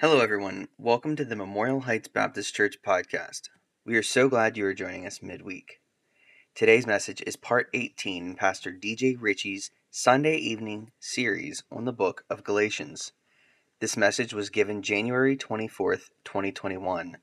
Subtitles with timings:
[0.00, 0.68] Hello, everyone.
[0.78, 3.48] Welcome to the Memorial Heights Baptist Church podcast.
[3.84, 5.80] We are so glad you are joining us midweek.
[6.54, 12.24] Today's message is part 18 in Pastor DJ Ritchie's Sunday evening series on the book
[12.30, 13.10] of Galatians.
[13.80, 17.16] This message was given January 24th, 2021.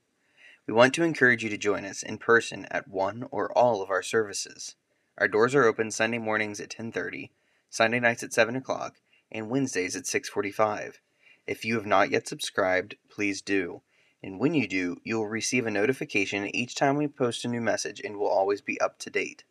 [0.68, 3.90] We want to encourage you to join us in person at one or all of
[3.90, 4.76] our services.
[5.18, 7.32] Our doors are open Sunday mornings at 10:30,
[7.70, 8.96] Sunday nights at 7 o'clock,
[9.32, 11.00] and Wednesdays at 6:45.
[11.48, 13.82] If you have not yet subscribed, please do.
[14.24, 17.62] And when you do, you will receive a notification each time we post a new
[17.62, 19.44] message and will always be up to date.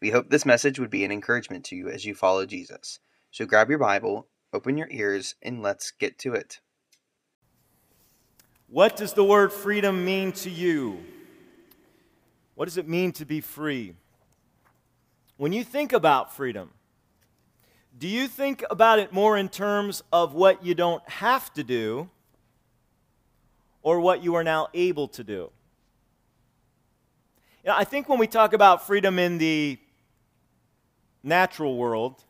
[0.00, 2.98] We hope this message would be an encouragement to you as you follow Jesus.
[3.30, 6.60] So grab your Bible, open your ears, and let's get to it.
[8.68, 11.04] What does the word freedom mean to you?
[12.54, 13.94] What does it mean to be free?
[15.36, 16.70] When you think about freedom,
[17.98, 22.10] do you think about it more in terms of what you don't have to do
[23.82, 25.50] or what you are now able to do?
[27.64, 29.78] You know, I think when we talk about freedom in the
[31.22, 32.22] natural world,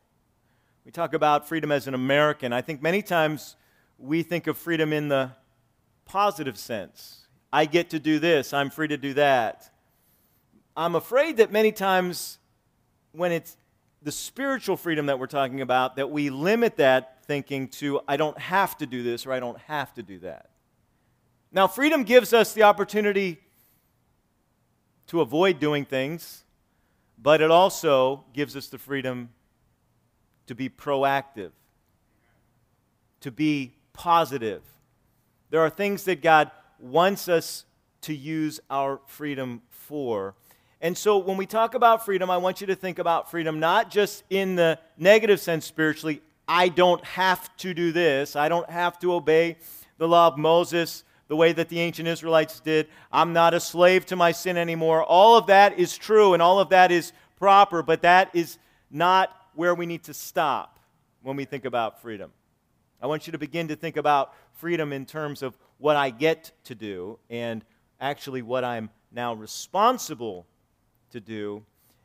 [0.84, 2.52] we talk about freedom as an American.
[2.52, 3.56] I think many times
[3.98, 5.32] we think of freedom in the
[6.04, 7.26] positive sense.
[7.52, 9.70] I get to do this, I'm free to do that.
[10.76, 12.38] I'm afraid that many times
[13.12, 13.56] when it's
[14.06, 18.38] the spiritual freedom that we're talking about, that we limit that thinking to, I don't
[18.38, 20.50] have to do this or I don't have to do that.
[21.50, 23.40] Now, freedom gives us the opportunity
[25.08, 26.44] to avoid doing things,
[27.20, 29.30] but it also gives us the freedom
[30.46, 31.50] to be proactive,
[33.22, 34.62] to be positive.
[35.50, 37.64] There are things that God wants us
[38.02, 40.36] to use our freedom for.
[40.86, 43.90] And so when we talk about freedom, I want you to think about freedom not
[43.90, 46.22] just in the negative sense spiritually.
[46.46, 48.36] I don't have to do this.
[48.36, 49.56] I don't have to obey
[49.98, 52.86] the law of Moses the way that the ancient Israelites did.
[53.10, 55.02] I'm not a slave to my sin anymore.
[55.02, 58.56] All of that is true and all of that is proper, but that is
[58.88, 60.78] not where we need to stop
[61.20, 62.30] when we think about freedom.
[63.02, 66.52] I want you to begin to think about freedom in terms of what I get
[66.62, 67.64] to do and
[68.00, 70.46] actually what I'm now responsible
[71.16, 71.62] to do.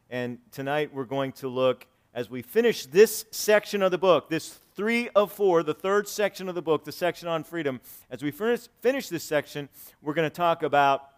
[0.09, 4.57] And tonight we're going to look, as we finish this section of the book, this
[4.73, 8.31] three of four, the third section of the book, the section on freedom, as we
[8.31, 9.67] finish, finish this section,
[10.01, 11.09] we're going to talk about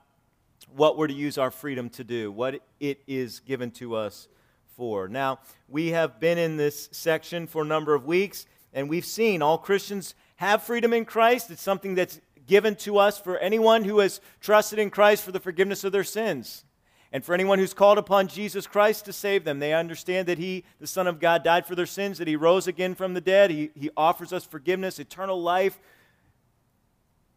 [0.75, 4.27] what we're to use our freedom to do, what it is given to us
[4.75, 5.07] for.
[5.07, 5.39] Now,
[5.69, 9.59] we have been in this section for a number of weeks, and we've seen all
[9.59, 11.51] Christians have freedom in Christ.
[11.51, 15.39] It's something that's given to us for anyone who has trusted in Christ for the
[15.39, 16.65] forgiveness of their sins.
[17.13, 20.66] And for anyone who's called upon Jesus Christ to save them, they understand that He,
[20.79, 23.51] the Son of God, died for their sins, that He rose again from the dead.
[23.51, 25.79] He, he offers us forgiveness, eternal life.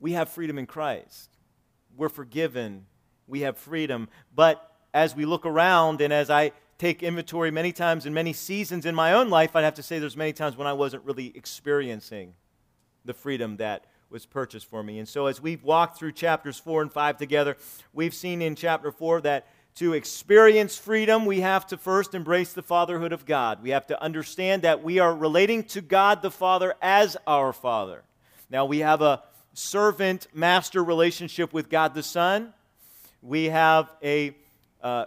[0.01, 1.29] We have freedom in Christ.
[1.95, 2.87] We're forgiven.
[3.27, 4.09] We have freedom.
[4.35, 8.87] But as we look around and as I take inventory many times in many seasons
[8.87, 11.33] in my own life, I'd have to say there's many times when I wasn't really
[11.35, 12.33] experiencing
[13.05, 14.99] the freedom that was purchased for me.
[14.99, 17.57] And so as we've walked through chapters 4 and 5 together,
[17.93, 22.63] we've seen in chapter 4 that to experience freedom, we have to first embrace the
[22.63, 23.63] fatherhood of God.
[23.63, 28.03] We have to understand that we are relating to God the Father as our Father.
[28.49, 29.23] Now, we have a
[29.53, 32.55] servant master relationship with God the Son.
[33.21, 34.35] We have a
[34.83, 35.07] uh,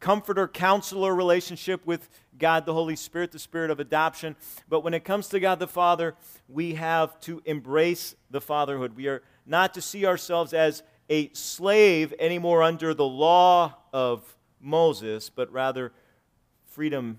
[0.00, 2.08] comforter counselor relationship with
[2.38, 4.34] God the Holy Spirit, the Spirit of adoption.
[4.68, 6.16] But when it comes to God the Father,
[6.48, 8.96] we have to embrace the fatherhood.
[8.96, 15.28] We are not to see ourselves as a slave anymore under the law of Moses,
[15.28, 15.90] but rather
[16.70, 17.18] freedom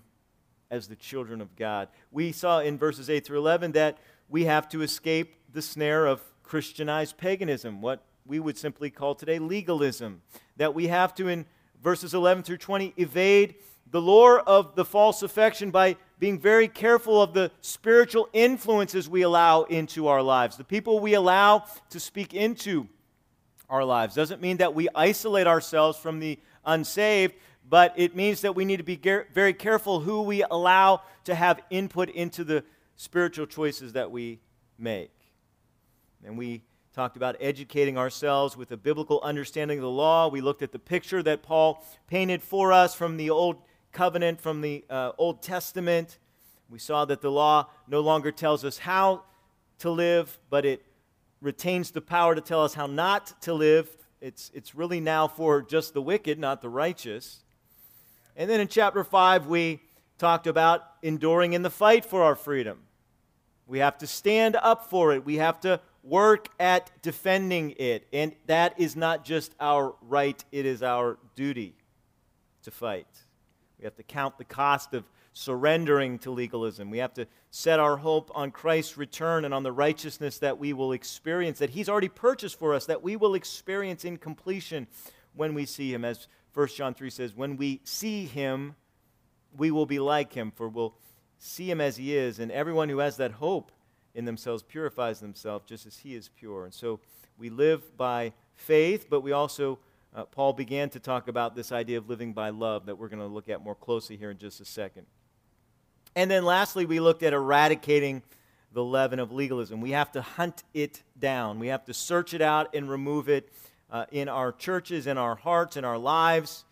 [0.71, 1.89] as the children of God.
[2.09, 3.97] We saw in verses 8 through 11 that
[4.29, 9.39] we have to escape the snare of Christianized paganism, what we would simply call today
[9.39, 10.21] legalism.
[10.55, 11.45] That we have to, in
[11.83, 13.55] verses 11 through 20, evade
[13.91, 19.23] the lure of the false affection by being very careful of the spiritual influences we
[19.23, 22.87] allow into our lives, the people we allow to speak into
[23.69, 24.15] our lives.
[24.15, 27.35] Doesn't mean that we isolate ourselves from the unsaved,
[27.67, 28.99] but it means that we need to be
[29.33, 32.63] very careful who we allow to have input into the
[32.95, 34.39] spiritual choices that we
[34.77, 35.11] make.
[36.25, 36.63] And we
[36.93, 40.27] talked about educating ourselves with a biblical understanding of the law.
[40.27, 43.57] We looked at the picture that Paul painted for us from the Old
[43.91, 46.17] Covenant, from the uh, Old Testament.
[46.69, 49.23] We saw that the law no longer tells us how
[49.79, 50.83] to live, but it
[51.41, 53.95] retains the power to tell us how not to live.
[54.21, 57.43] It's, it's really now for just the wicked, not the righteous.
[58.35, 59.81] And then in chapter 5, we
[60.17, 62.79] talked about enduring in the fight for our freedom.
[63.65, 65.25] We have to stand up for it.
[65.25, 68.07] We have to work at defending it.
[68.11, 71.75] And that is not just our right, it is our duty
[72.63, 73.07] to fight.
[73.77, 76.89] We have to count the cost of surrendering to legalism.
[76.89, 80.73] We have to set our hope on Christ's return and on the righteousness that we
[80.73, 84.87] will experience, that He's already purchased for us, that we will experience in completion
[85.33, 86.03] when we see Him.
[86.03, 88.75] As 1 John 3 says, when we see Him,
[89.57, 90.95] we will be like Him, for we'll
[91.37, 92.39] see Him as He is.
[92.39, 93.71] And everyone who has that hope
[94.15, 96.65] in themselves purifies themselves just as He is pure.
[96.65, 96.99] And so
[97.37, 99.79] we live by faith, but we also
[100.13, 103.21] uh, Paul began to talk about this idea of living by love that we're going
[103.21, 105.05] to look at more closely here in just a second.
[106.19, 108.23] And then lastly, we looked at eradicating
[108.73, 109.79] the leaven of legalism.
[109.79, 113.47] We have to hunt it down, we have to search it out and remove it
[113.89, 116.65] uh, in our churches, in our hearts, in our lives.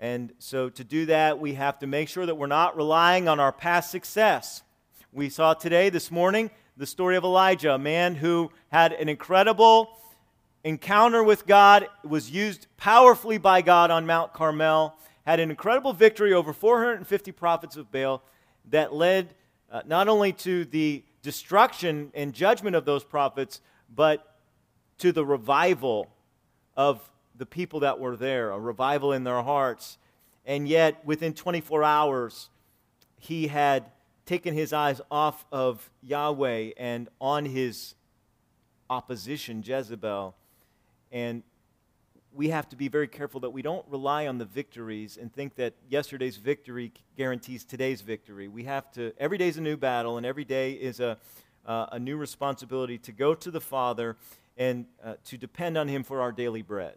[0.00, 3.38] And so, to do that, we have to make sure that we're not relying on
[3.38, 4.64] our past success.
[5.12, 10.00] We saw today, this morning, the story of Elijah, a man who had an incredible
[10.64, 16.32] encounter with God, was used powerfully by God on Mount Carmel, had an incredible victory
[16.32, 18.20] over 450 prophets of Baal
[18.68, 19.34] that led
[19.70, 23.60] uh, not only to the destruction and judgment of those prophets,
[23.94, 24.36] but
[24.98, 26.10] to the revival
[26.76, 27.00] of
[27.36, 29.98] the people that were there, a revival in their hearts.
[30.44, 32.48] And yet, within 24 hours,
[33.18, 33.90] he had
[34.26, 37.94] taken his eyes off of Yahweh and on his
[38.88, 40.34] opposition, Jezebel.
[41.12, 41.42] And
[42.32, 45.56] we have to be very careful that we don't rely on the victories and think
[45.56, 48.46] that yesterday's victory guarantees today's victory.
[48.46, 51.18] We have to, every day is a new battle, and every day is a,
[51.66, 54.16] uh, a new responsibility to go to the Father
[54.56, 56.94] and uh, to depend on Him for our daily bread.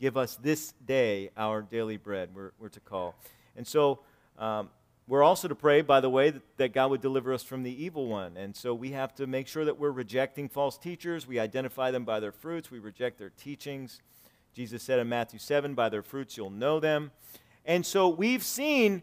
[0.00, 3.14] Give us this day our daily bread, we're, we're to call.
[3.56, 4.00] And so,
[4.38, 4.70] um,
[5.10, 7.84] we're also to pray, by the way, that, that, God would deliver us from the
[7.84, 8.36] evil one.
[8.36, 11.26] And so we have to make sure that we're rejecting false teachers.
[11.26, 14.00] We identify them by their fruits, we reject their teachings.
[14.54, 17.10] Jesus said in Matthew 7, By their fruits you'll know them.
[17.64, 19.02] And so we've seen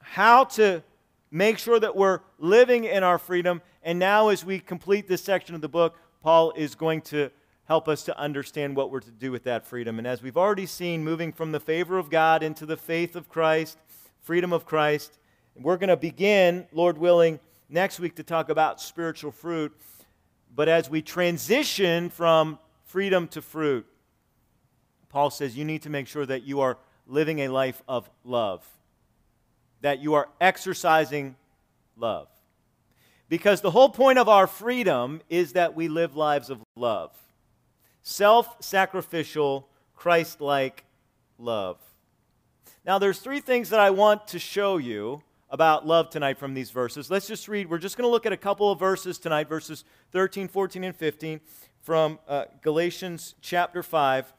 [0.00, 0.82] how to
[1.30, 3.62] make sure that we're living in our freedom.
[3.84, 7.30] And now, as we complete this section of the book, Paul is going to
[7.66, 9.98] help us to understand what we're to do with that freedom.
[9.98, 13.28] And as we've already seen, moving from the favor of God into the faith of
[13.28, 13.78] Christ,
[14.20, 15.20] freedom of Christ,
[15.60, 19.76] we're going to begin, Lord willing, next week to talk about spiritual fruit.
[20.54, 23.86] But as we transition from freedom to fruit,
[25.08, 28.66] Paul says you need to make sure that you are living a life of love,
[29.80, 31.36] that you are exercising
[31.96, 32.28] love.
[33.28, 37.16] Because the whole point of our freedom is that we live lives of love
[38.02, 40.84] self sacrificial, Christ like
[41.38, 41.78] love.
[42.84, 45.22] Now, there's three things that I want to show you
[45.56, 47.10] about love tonight from these verses.
[47.10, 47.70] Let's just read.
[47.70, 50.94] We're just going to look at a couple of verses tonight, verses 13, 14, and
[50.94, 51.40] 15
[51.80, 54.34] from uh, Galatians chapter 5.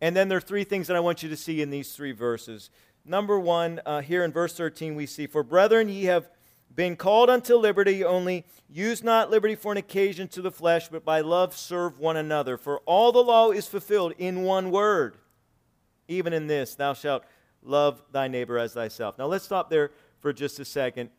[0.00, 2.12] And then there are three things that I want you to see in these three
[2.12, 2.70] verses.
[3.04, 6.30] Number one, uh, here in verse 13, we see, For brethren, ye have
[6.74, 11.04] been called unto liberty, only use not liberty for an occasion to the flesh, but
[11.04, 12.56] by love serve one another.
[12.56, 15.18] For all the law is fulfilled in one word,
[16.08, 17.22] even in this, thou shalt
[17.62, 19.18] love thy neighbor as thyself.
[19.18, 19.90] Now let's stop there
[20.22, 21.10] for just a second.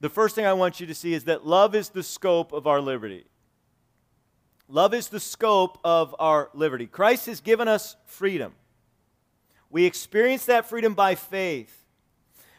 [0.00, 2.66] The first thing I want you to see is that love is the scope of
[2.66, 3.24] our liberty.
[4.68, 6.86] Love is the scope of our liberty.
[6.86, 8.52] Christ has given us freedom.
[9.70, 11.84] We experience that freedom by faith,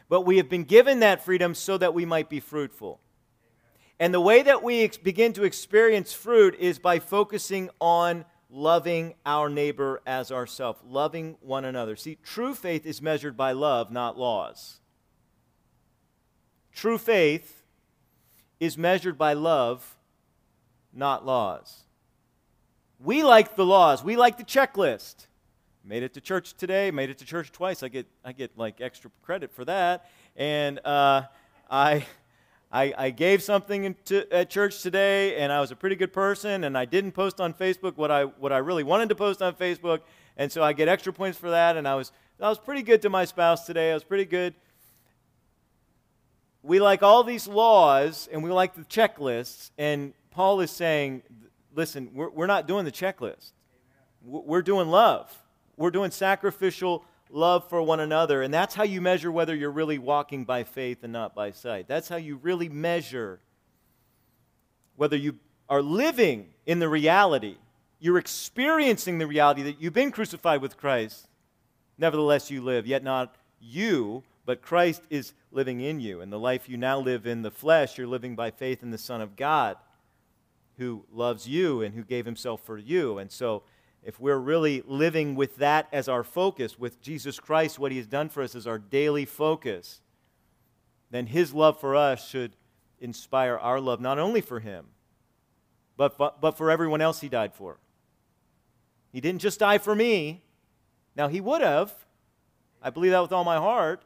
[0.08, 3.00] but we have been given that freedom so that we might be fruitful.
[4.00, 9.14] And the way that we ex- begin to experience fruit is by focusing on loving
[9.26, 11.96] our neighbor as ourselves, loving one another.
[11.96, 14.80] See, true faith is measured by love, not laws.
[16.78, 17.64] True faith
[18.60, 19.96] is measured by love,
[20.92, 21.82] not laws.
[23.00, 24.04] We like the laws.
[24.04, 25.26] We like the checklist.
[25.84, 26.92] Made it to church today.
[26.92, 27.82] Made it to church twice.
[27.82, 30.08] I get I get like extra credit for that.
[30.36, 31.22] And uh,
[31.68, 32.06] I,
[32.70, 36.62] I I gave something to, at church today, and I was a pretty good person.
[36.62, 39.54] And I didn't post on Facebook what I what I really wanted to post on
[39.54, 40.02] Facebook,
[40.36, 41.76] and so I get extra points for that.
[41.76, 43.90] And I was I was pretty good to my spouse today.
[43.90, 44.54] I was pretty good
[46.62, 51.22] we like all these laws and we like the checklists, and Paul is saying,
[51.74, 53.52] listen, we're, we're not doing the checklist.
[54.22, 55.32] We're doing love.
[55.76, 58.42] We're doing sacrificial love for one another.
[58.42, 61.86] And that's how you measure whether you're really walking by faith and not by sight.
[61.88, 63.40] That's how you really measure
[64.96, 65.38] whether you
[65.68, 67.56] are living in the reality.
[68.00, 71.28] You're experiencing the reality that you've been crucified with Christ.
[71.96, 76.22] Nevertheless, you live, yet not you, but Christ is living in you.
[76.22, 78.96] And the life you now live in the flesh, you're living by faith in the
[78.96, 79.76] Son of God,
[80.78, 83.18] who loves you and who gave himself for you.
[83.18, 83.64] And so,
[84.02, 88.06] if we're really living with that as our focus, with Jesus Christ, what he has
[88.06, 90.00] done for us as our daily focus,
[91.10, 92.56] then his love for us should
[93.00, 94.86] inspire our love not only for him,
[95.98, 97.80] but, but, but for everyone else he died for.
[99.12, 100.42] He didn't just die for me.
[101.14, 101.92] Now, he would have.
[102.80, 104.04] I believe that with all my heart.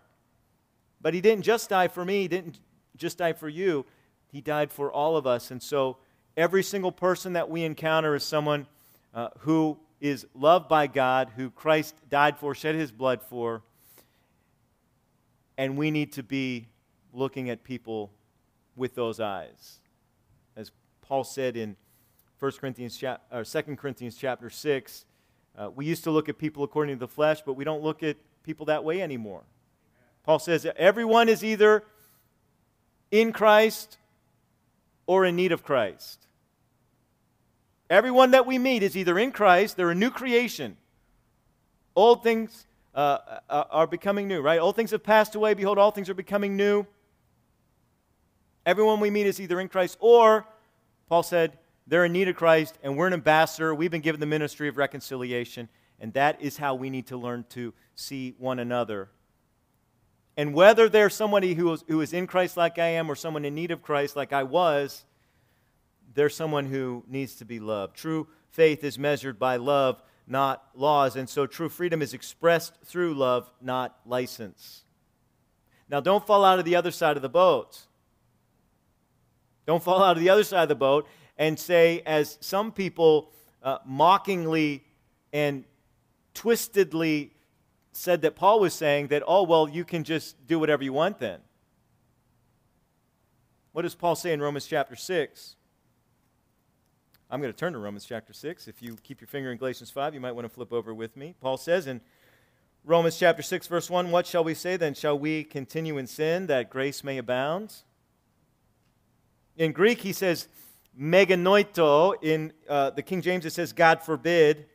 [1.02, 2.60] But he didn't just die for me, he didn't
[2.96, 3.84] just die for you.
[4.30, 5.50] He died for all of us.
[5.50, 5.98] And so,
[6.36, 8.66] every single person that we encounter is someone
[9.12, 13.62] uh, who is loved by God, who Christ died for, shed his blood for.
[15.58, 16.66] And we need to be
[17.12, 18.10] looking at people
[18.74, 19.80] with those eyes.
[20.56, 21.76] As Paul said in
[22.38, 25.04] 1 Corinthians or 2 Corinthians chapter 6,
[25.56, 28.02] uh, we used to look at people according to the flesh, but we don't look
[28.02, 29.42] at people that way anymore.
[30.24, 31.84] Paul says that everyone is either
[33.10, 33.98] in Christ
[35.06, 36.26] or in need of Christ.
[37.90, 40.76] Everyone that we meet is either in Christ, they're a new creation.
[41.94, 44.58] Old things uh, uh are becoming new, right?
[44.58, 45.54] Old things have passed away.
[45.54, 46.86] Behold, all things are becoming new.
[48.64, 50.46] Everyone we meet is either in Christ or,
[51.08, 53.74] Paul said, they're in need of Christ, and we're an ambassador.
[53.74, 57.44] We've been given the ministry of reconciliation, and that is how we need to learn
[57.50, 59.08] to see one another.
[60.36, 63.44] And whether there's somebody who is, who is in Christ like I am or someone
[63.44, 65.04] in need of Christ like I was,
[66.14, 67.96] there's someone who needs to be loved.
[67.96, 71.16] True faith is measured by love, not laws.
[71.16, 74.84] And so true freedom is expressed through love, not license.
[75.88, 77.80] Now, don't fall out of the other side of the boat.
[79.66, 83.30] Don't fall out of the other side of the boat and say, as some people
[83.62, 84.84] uh, mockingly
[85.32, 85.64] and
[86.34, 87.30] twistedly
[87.92, 91.18] said that Paul was saying, that, oh, well, you can just do whatever you want
[91.18, 91.40] then.
[93.72, 95.56] What does Paul say in Romans chapter 6?
[97.30, 98.68] I'm going to turn to Romans chapter 6.
[98.68, 101.16] If you keep your finger in Galatians 5, you might want to flip over with
[101.16, 101.34] me.
[101.40, 102.02] Paul says in
[102.84, 104.92] Romans chapter 6, verse 1, What shall we say then?
[104.92, 107.74] Shall we continue in sin that grace may abound?
[109.56, 110.48] In Greek, he says,
[110.98, 112.14] meganoito.
[112.22, 114.66] In uh, the King James, it says, God forbid.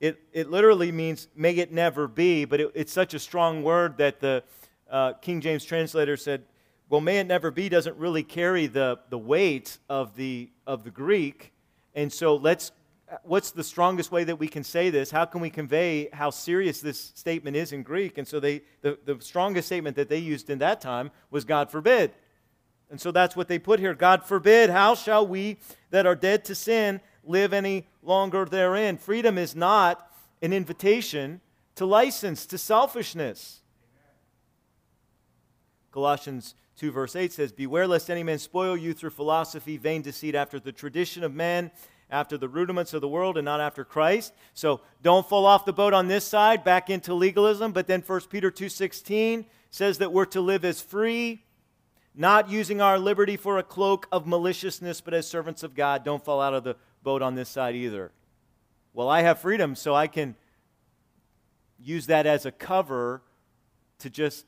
[0.00, 3.96] It, it literally means, may it never be, but it, it's such a strong word
[3.98, 4.42] that the
[4.90, 6.44] uh, King James translator said,
[6.88, 10.90] well, may it never be doesn't really carry the, the weight of the, of the
[10.90, 11.52] Greek.
[11.94, 12.72] And so let's,
[13.22, 15.10] what's the strongest way that we can say this?
[15.10, 18.18] How can we convey how serious this statement is in Greek?
[18.18, 21.70] And so they, the, the strongest statement that they used in that time was God
[21.70, 22.12] forbid.
[22.90, 23.94] And so that's what they put here.
[23.94, 25.56] God forbid, how shall we
[25.90, 28.96] that are dead to sin live any longer therein?
[28.96, 30.10] Freedom is not
[30.42, 31.40] an invitation
[31.74, 33.60] to license, to selfishness.
[35.92, 40.34] Colossians 2, verse 8 says, Beware lest any man spoil you through philosophy, vain deceit,
[40.34, 41.70] after the tradition of men,
[42.10, 44.32] after the rudiments of the world, and not after Christ.
[44.54, 47.72] So don't fall off the boat on this side, back into legalism.
[47.72, 51.42] But then 1 Peter 2.16 says that we're to live as free
[52.16, 56.02] not using our liberty for a cloak of maliciousness, but as servants of God.
[56.02, 58.10] Don't fall out of the boat on this side either.
[58.92, 60.34] Well, I have freedom, so I can
[61.78, 63.22] use that as a cover
[64.00, 64.44] to just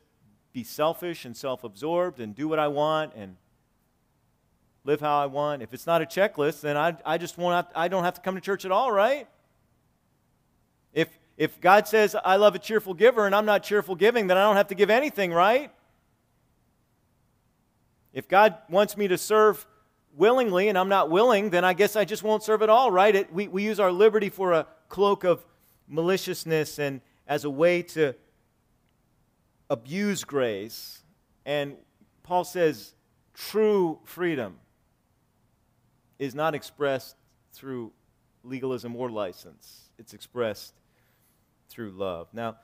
[0.52, 3.36] be selfish and self absorbed and do what I want and
[4.82, 5.62] live how I want.
[5.62, 8.20] If it's not a checklist, then I, I just won't have, I don't have to
[8.22, 9.28] come to church at all, right?
[10.92, 14.36] If, if God says I love a cheerful giver and I'm not cheerful giving, then
[14.36, 15.70] I don't have to give anything, right?
[18.12, 19.64] If God wants me to serve
[20.14, 23.14] willingly and I'm not willing, then I guess I just won't serve at all, right?
[23.14, 25.44] It, we, we use our liberty for a cloak of
[25.88, 28.14] maliciousness and as a way to
[29.70, 31.02] abuse grace.
[31.44, 31.76] And
[32.22, 32.94] Paul says
[33.34, 34.58] true freedom
[36.18, 37.16] is not expressed
[37.52, 37.92] through
[38.42, 40.74] legalism or license, it's expressed
[41.68, 42.28] through love.
[42.32, 42.56] Now,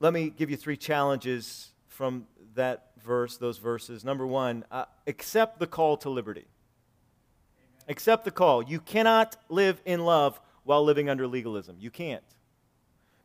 [0.00, 4.04] let me give you three challenges from that verse, those verses.
[4.04, 6.44] Number one, uh, accept the call to liberty.
[6.44, 7.84] Amen.
[7.88, 8.62] Accept the call.
[8.62, 11.76] You cannot live in love while living under legalism.
[11.80, 12.22] You can't.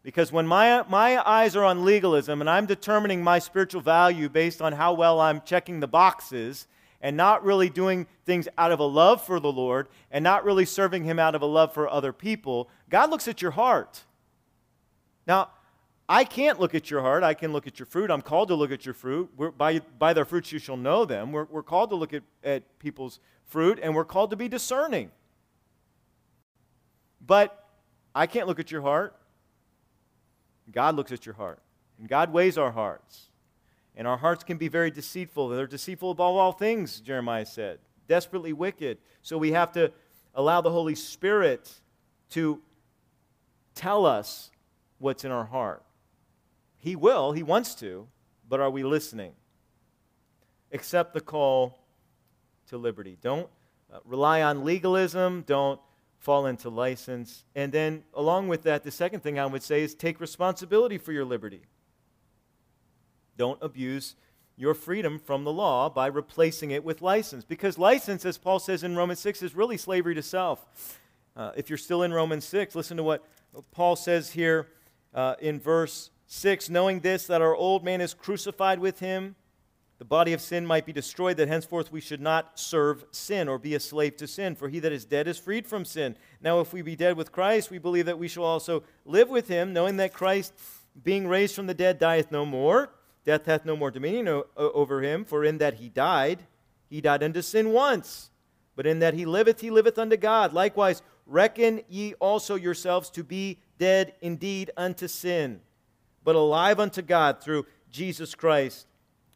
[0.04, 4.62] Because when my, my eyes are on legalism and I'm determining my spiritual value based
[4.62, 6.66] on how well I'm checking the boxes
[7.02, 10.66] and not really doing things out of a love for the Lord and not really
[10.66, 14.04] serving Him out of a love for other people, God looks at your heart.
[15.28, 15.50] Now,
[16.12, 17.24] I can't look at your heart.
[17.24, 18.12] I can look at your fruit.
[18.12, 19.32] I'm called to look at your fruit.
[19.38, 21.32] We're, by, by their fruits you shall know them.
[21.32, 25.10] We're, we're called to look at, at people's fruit, and we're called to be discerning.
[27.26, 27.66] But
[28.14, 29.16] I can't look at your heart.
[30.70, 31.60] God looks at your heart.
[31.98, 33.30] And God weighs our hearts.
[33.96, 35.48] And our hearts can be very deceitful.
[35.48, 37.80] They're deceitful above all things, Jeremiah said.
[38.10, 38.98] Desperately wicked.
[39.22, 39.94] So we have to
[40.36, 41.74] allow the Holy Spirit
[42.32, 42.62] to
[43.76, 44.52] tell us
[45.00, 45.84] what's in our heart.
[46.82, 48.08] He will, He wants to,
[48.50, 49.34] but are we listening?
[50.74, 51.78] Accept the call
[52.68, 53.18] to liberty.
[53.22, 53.48] Don't
[53.94, 55.44] uh, rely on legalism.
[55.46, 55.80] Don't
[56.18, 57.46] fall into license.
[57.56, 61.12] And then, along with that, the second thing I would say is take responsibility for
[61.12, 61.62] your liberty.
[63.38, 64.16] Don't abuse
[64.58, 67.44] your freedom from the law by replacing it with license.
[67.44, 71.00] Because license, as Paul says in Romans 6, is really slavery to self.
[71.36, 73.26] Uh, if you're still in Romans 6, listen to what
[73.72, 74.68] Paul says here
[75.14, 79.36] uh, in verse 6 Knowing this, that our old man is crucified with him,
[80.00, 83.60] the body of sin might be destroyed, that henceforth we should not serve sin or
[83.60, 84.56] be a slave to sin.
[84.56, 86.16] For he that is dead is freed from sin.
[86.42, 89.50] Now, if we be dead with Christ, we believe that we shall also live with
[89.50, 90.54] him, knowing that Christ,
[91.04, 92.94] being raised from the dead, dieth no more.
[93.26, 96.48] Death hath no more dominion o- over him, for in that he died,
[96.90, 98.32] he died unto sin once.
[98.78, 100.54] But in that he liveth, he liveth unto God.
[100.54, 105.60] Likewise, reckon ye also yourselves to be dead indeed unto sin,
[106.24, 108.88] but alive unto God through Jesus Christ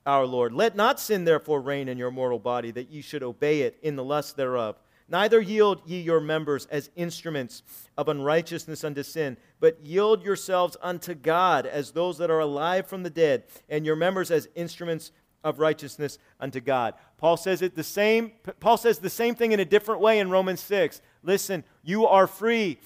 [0.06, 0.54] our Lord.
[0.54, 3.96] Let not sin therefore reign in your mortal body, that ye should obey it in
[3.96, 4.78] the lust thereof.
[5.08, 7.62] Neither yield ye your members as instruments
[7.98, 13.04] of unrighteousness unto sin, but yield yourselves unto God as those that are alive from
[13.04, 15.12] the dead, and your members as instruments
[15.44, 16.96] of righteousness unto God.
[17.18, 20.32] Paul says it the same Paul says the same thing in a different way in
[20.32, 21.02] Romans 6.
[21.22, 22.80] Listen, you are free.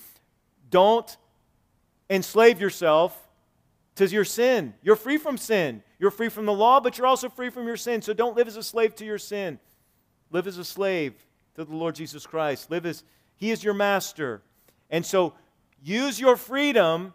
[0.70, 1.18] Don't
[2.10, 3.29] enslave yourself
[4.00, 4.74] to your sin.
[4.82, 5.84] You're free from sin.
[6.00, 8.02] You're free from the law, but you're also free from your sin.
[8.02, 9.60] So don't live as a slave to your sin.
[10.32, 11.14] Live as a slave
[11.56, 12.72] to the Lord Jesus Christ.
[12.72, 13.04] Live as
[13.36, 14.42] He is your master.
[14.90, 15.34] And so
[15.84, 17.14] use your freedom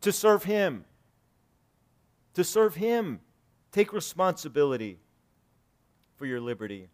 [0.00, 0.84] to serve Him.
[2.34, 3.20] To serve Him.
[3.70, 4.98] Take responsibility
[6.16, 6.88] for your liberty.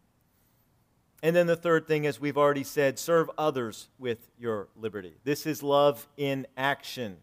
[1.23, 5.15] And then the third thing, as we've already said, serve others with your liberty.
[5.25, 7.17] This is love in action,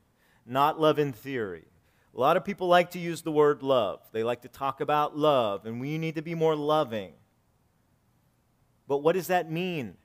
[0.48, 1.66] not love in theory.
[2.16, 4.02] A lot of people like to use the word love.
[4.12, 7.14] They like to talk about love, and we need to be more loving.
[8.88, 9.96] But what does that mean?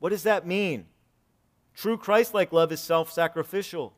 [0.00, 0.86] What does that mean?
[1.74, 3.94] True Christ like love is self sacrificial.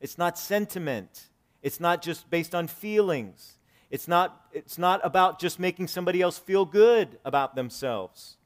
[0.00, 1.28] It's not sentiment.
[1.62, 3.58] It's not just based on feelings.
[3.90, 8.36] It's not, it's not about just making somebody else feel good about themselves.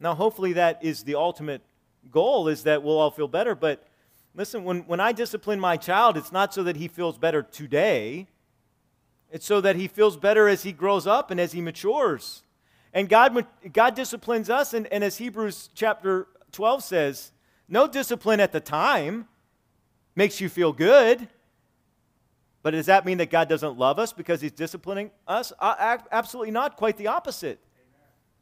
[0.00, 1.62] Now, hopefully, that is the ultimate
[2.10, 3.86] goal, is that we'll all feel better, but
[4.36, 8.26] Listen, when, when I discipline my child, it's not so that he feels better today.
[9.30, 12.42] It's so that he feels better as he grows up and as he matures.
[12.92, 17.32] And God, God disciplines us, and, and as Hebrews chapter 12 says,
[17.68, 19.28] no discipline at the time
[20.16, 21.28] makes you feel good.
[22.62, 25.52] But does that mean that God doesn't love us because he's disciplining us?
[25.58, 26.76] Uh, absolutely not.
[26.76, 27.60] Quite the opposite.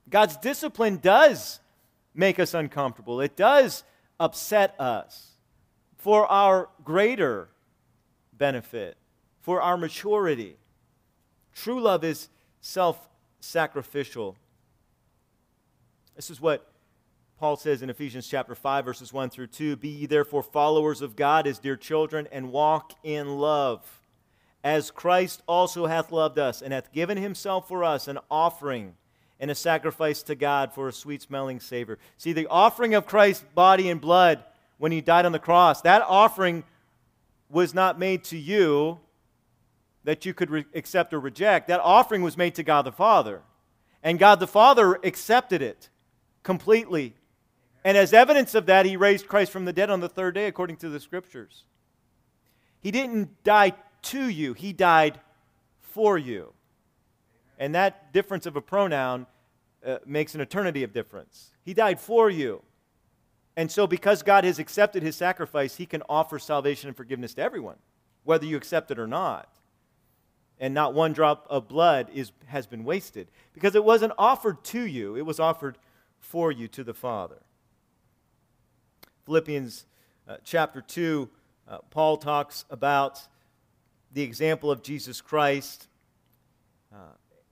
[0.09, 1.61] God's discipline does
[2.15, 3.85] make us uncomfortable, it does
[4.21, 5.32] upset us
[6.03, 7.49] for our greater
[8.33, 8.97] benefit,
[9.41, 10.57] for our maturity.
[11.55, 12.29] True love is
[12.61, 14.37] self sacrificial.
[16.17, 16.69] This is what
[17.39, 21.15] Paul says in Ephesians chapter 5, verses 1 through 2 Be ye therefore followers of
[21.15, 24.01] God as dear children, and walk in love,
[24.65, 28.95] as Christ also hath loved us, and hath given himself for us an offering
[29.39, 32.01] and a sacrifice to God for a sweet smelling savor.
[32.19, 34.43] See, the offering of Christ's body and blood
[34.83, 36.65] when he died on the cross, that offering
[37.49, 38.99] was not made to you
[40.03, 41.69] that you could re- accept or reject.
[41.69, 43.43] That offering was made to God the Father.
[44.03, 45.89] And God the Father accepted it
[46.43, 47.15] completely.
[47.85, 50.49] And as evidence of that, he raised Christ from the dead on the third day,
[50.49, 51.63] according to the scriptures.
[52.81, 55.21] He didn't die to you, he died
[55.79, 56.55] for you.
[57.57, 59.29] And that difference of a pronoun
[59.87, 61.53] uh, makes an eternity of difference.
[61.65, 62.65] He died for you.
[63.57, 67.43] And so, because God has accepted his sacrifice, he can offer salvation and forgiveness to
[67.43, 67.77] everyone,
[68.25, 69.49] whether you accept it or not.
[70.59, 74.87] And not one drop of blood is, has been wasted because it wasn't offered to
[74.87, 75.77] you, it was offered
[76.19, 77.43] for you to the Father.
[79.25, 79.87] Philippians
[80.29, 81.29] uh, chapter 2,
[81.69, 83.21] uh, Paul talks about
[84.13, 85.89] the example of Jesus Christ.
[86.93, 86.97] Uh,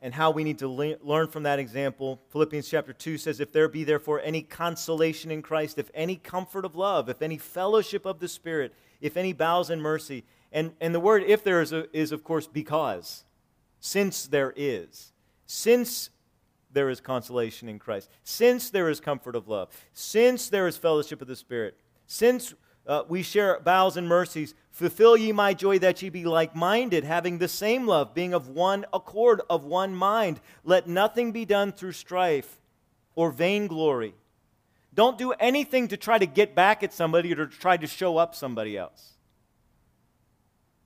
[0.02, 2.20] and how we need to le- learn from that example.
[2.30, 6.64] Philippians chapter 2 says, If there be therefore any consolation in Christ, if any comfort
[6.64, 10.24] of love, if any fellowship of the Spirit, if any bowels and mercy.
[10.52, 13.24] And, and the word if there is, a, is, of course, because.
[13.78, 15.12] Since there is.
[15.46, 16.10] Since
[16.72, 18.10] there is consolation in Christ.
[18.24, 19.68] Since there is comfort of love.
[19.92, 21.76] Since there is fellowship of the Spirit.
[22.06, 22.54] Since
[22.90, 24.53] uh, we share bowels and mercies.
[24.72, 28.48] Fulfill ye my joy that ye be like minded, having the same love, being of
[28.48, 30.40] one accord, of one mind.
[30.64, 32.61] Let nothing be done through strife
[33.14, 34.14] or vainglory.
[34.92, 38.16] Don't do anything to try to get back at somebody or to try to show
[38.16, 39.12] up somebody else.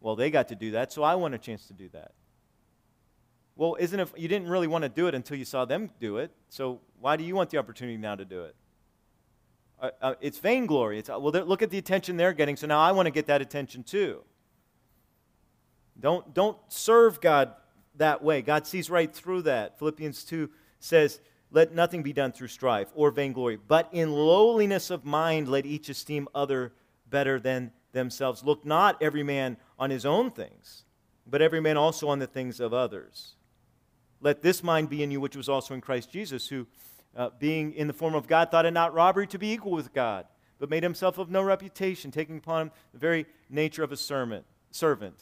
[0.02, 2.12] Well, they got to do that, so I want a chance to do that.
[3.56, 6.18] Well, isn't it, you didn't really want to do it until you saw them do
[6.18, 8.54] it, so why do you want the opportunity now to do it?
[9.84, 10.98] Uh, uh, it's vainglory.
[10.98, 13.26] It's, uh, well, look at the attention they're getting, so now I want to get
[13.26, 14.22] that attention too.
[16.00, 17.52] Don't, don't serve God
[17.96, 18.40] that way.
[18.40, 19.78] God sees right through that.
[19.78, 21.20] Philippians 2 says,
[21.50, 25.90] Let nothing be done through strife or vainglory, but in lowliness of mind let each
[25.90, 26.72] esteem other
[27.10, 28.42] better than themselves.
[28.42, 30.84] Look not every man on his own things,
[31.26, 33.34] but every man also on the things of others.
[34.22, 36.66] Let this mind be in you, which was also in Christ Jesus, who,
[37.16, 39.92] uh, being in the form of God, thought it not robbery to be equal with
[39.92, 40.26] God,
[40.58, 44.44] but made himself of no reputation, taking upon him the very nature of a servant.
[44.70, 45.18] servant.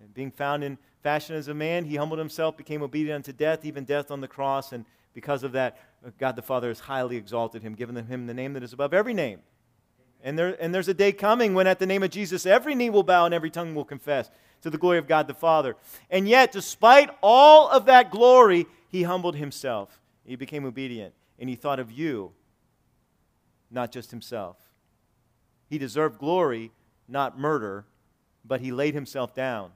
[0.00, 3.64] And being found in fashion as a man, he humbled himself, became obedient unto death,
[3.64, 4.72] even death on the cross.
[4.72, 5.78] And because of that,
[6.18, 9.14] God the Father has highly exalted him, given him the name that is above every
[9.14, 9.40] name.
[10.22, 12.90] And, there, and there's a day coming when, at the name of Jesus, every knee
[12.90, 14.30] will bow and every tongue will confess
[14.62, 15.76] to the glory of God the Father.
[16.10, 19.99] And yet, despite all of that glory, he humbled himself.
[20.24, 21.14] He became obedient.
[21.38, 22.32] And he thought of you,
[23.70, 24.56] not just himself.
[25.68, 26.72] He deserved glory,
[27.08, 27.86] not murder,
[28.44, 29.72] but he laid himself down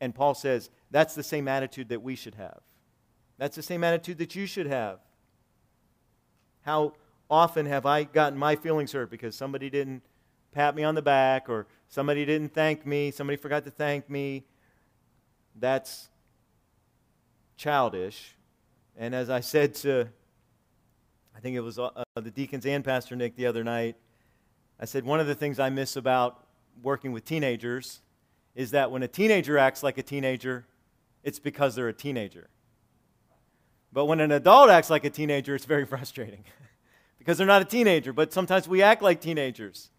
[0.00, 2.60] and Paul says that's the same attitude that we should have.
[3.36, 5.00] That's the same attitude that you should have.
[6.62, 6.94] How
[7.30, 10.02] often have I gotten my feelings hurt because somebody didn't
[10.52, 14.44] pat me on the back or somebody didn't thank me, somebody forgot to thank me?
[15.54, 16.08] That's
[17.56, 18.34] childish.
[19.00, 20.08] And as I said to,
[21.34, 23.94] I think it was uh, the deacons and Pastor Nick the other night,
[24.80, 26.44] I said, one of the things I miss about
[26.82, 28.00] working with teenagers
[28.56, 30.66] is that when a teenager acts like a teenager,
[31.22, 32.50] it's because they're a teenager.
[33.92, 36.42] But when an adult acts like a teenager, it's very frustrating
[37.18, 38.12] because they're not a teenager.
[38.12, 39.90] But sometimes we act like teenagers.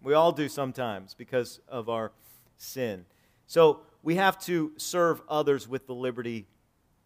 [0.00, 2.12] We all do sometimes because of our
[2.56, 3.04] sin.
[3.48, 6.46] So we have to serve others with the liberty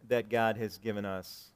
[0.07, 1.49] that God has given us.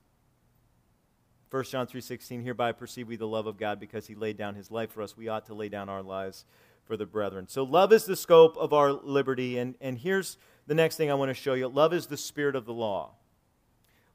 [1.50, 4.70] 1 John 3:16 Hereby perceive we the love of God because he laid down his
[4.70, 6.46] life for us we ought to lay down our lives
[6.86, 7.48] for the brethren.
[7.48, 9.58] So, love is the scope of our liberty.
[9.58, 12.56] And, and here's the next thing I want to show you love is the spirit
[12.56, 13.12] of the law.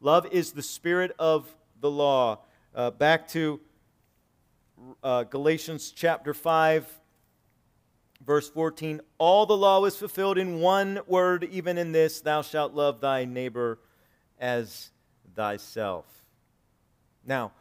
[0.00, 2.40] Love is the spirit of the law.
[2.74, 3.60] Uh, back to
[5.02, 7.00] uh, Galatians chapter 5,
[8.24, 9.00] verse 14.
[9.18, 13.24] All the law was fulfilled in one word, even in this Thou shalt love thy
[13.24, 13.78] neighbor
[14.42, 14.90] as
[15.34, 16.04] thyself.
[17.24, 17.52] Now,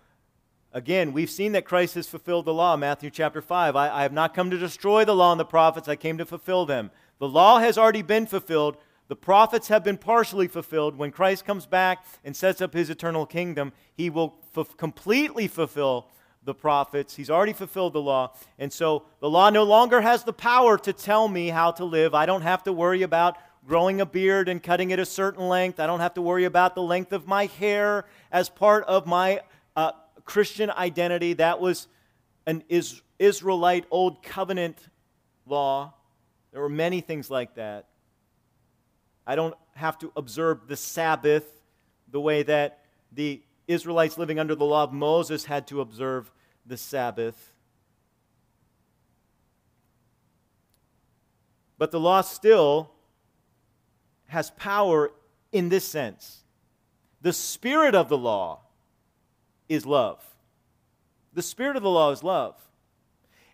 [0.73, 2.77] Again, we've seen that Christ has fulfilled the law.
[2.77, 3.75] Matthew chapter 5.
[3.75, 6.25] I, I, have not come to destroy the law and the prophets, I came to
[6.25, 6.91] fulfill them.
[7.19, 8.77] The law has already been fulfilled.
[9.09, 10.97] The prophets have been partially fulfilled.
[10.97, 16.07] When Christ comes back and sets up his eternal kingdom, he will f- completely fulfill
[16.41, 17.17] the prophets.
[17.17, 18.33] He's already fulfilled the law.
[18.57, 22.15] And so the law no longer has the power to tell me how to live.
[22.15, 25.80] I don't have to worry about growing a beard and cutting it a certain length.
[25.80, 29.41] I don't have to worry about the length of my hair as part of my
[29.76, 29.91] uh,
[30.26, 31.34] Christian identity.
[31.34, 31.88] That was
[32.45, 32.63] an
[33.19, 34.78] Israelite Old Covenant
[35.45, 35.93] law.
[36.52, 37.88] There were many things like that.
[39.26, 41.45] I don't have to observe the Sabbath
[42.10, 42.80] the way that
[43.12, 46.32] the Israelites living under the law of Moses had to observe
[46.65, 47.54] the Sabbath.
[51.78, 52.91] But the law still
[54.31, 55.11] has power
[55.51, 56.43] in this sense.
[57.21, 58.61] The spirit of the law
[59.67, 60.23] is love.
[61.33, 62.55] The spirit of the law is love.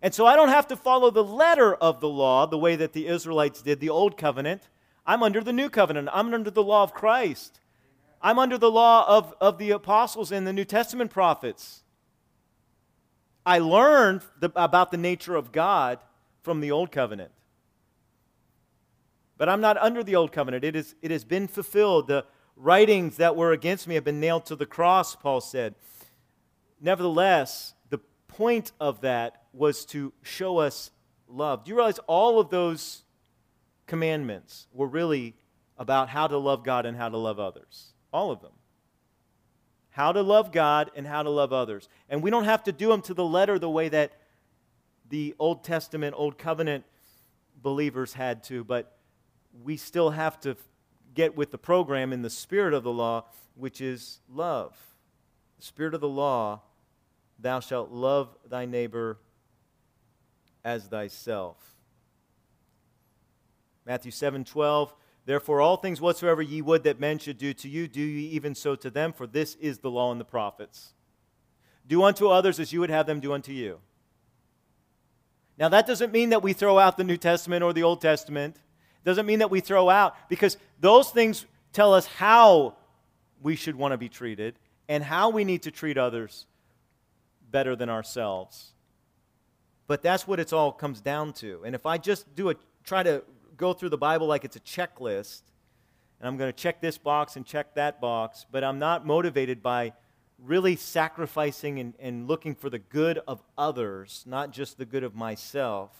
[0.03, 2.93] And so I don't have to follow the letter of the law the way that
[2.93, 4.69] the Israelites did, the old covenant.
[5.03, 6.09] I'm under the new covenant.
[6.13, 7.59] I'm under the law of Christ.
[8.21, 11.81] I'm under the law of, of the apostles and the New Testament prophets.
[13.47, 15.97] I learned the, about the nature of God
[16.43, 17.31] from the old covenant.
[19.37, 20.63] But I'm not under the old covenant.
[20.63, 22.07] It, is, it has been fulfilled.
[22.07, 25.75] The writings that were against me have been nailed to the cross, Paul said.
[26.81, 30.91] Nevertheless, the point of that was to show us
[31.27, 31.63] love.
[31.63, 33.03] Do you realize all of those
[33.85, 35.35] commandments were really
[35.77, 37.93] about how to love God and how to love others?
[38.11, 38.53] All of them.
[39.89, 41.89] How to love God and how to love others.
[42.09, 44.13] And we don't have to do them to the letter the way that
[45.09, 46.85] the Old Testament, Old Covenant
[47.61, 48.96] believers had to, but
[49.63, 50.55] we still have to
[51.13, 54.75] get with the program in the spirit of the law, which is love.
[55.57, 56.61] The spirit of the law
[57.39, 59.17] Thou shalt love thy neighbor
[60.63, 61.57] as thyself.
[63.85, 64.93] Matthew 7 12,
[65.25, 68.55] Therefore, all things whatsoever ye would that men should do to you, do ye even
[68.55, 70.93] so to them, for this is the law and the prophets.
[71.85, 73.79] Do unto others as you would have them do unto you.
[75.57, 78.57] Now, that doesn't mean that we throw out the New Testament or the Old Testament.
[79.03, 82.75] Doesn't mean that we throw out, because those things tell us how
[83.41, 84.55] we should want to be treated
[84.89, 86.45] and how we need to treat others
[87.51, 88.73] better than ourselves.
[89.87, 91.61] But that's what it all comes down to.
[91.65, 93.23] And if I just do a try to
[93.55, 95.41] go through the Bible like it's a checklist,
[96.19, 99.61] and I'm going to check this box and check that box, but I'm not motivated
[99.61, 99.93] by
[100.43, 105.15] really sacrificing and, and looking for the good of others, not just the good of
[105.15, 105.91] myself,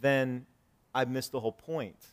[0.00, 0.46] then
[0.96, 2.06] I've missed the whole point.